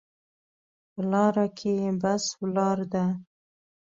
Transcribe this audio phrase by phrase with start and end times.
[0.91, 3.05] په لاره کې بس ولاړ ده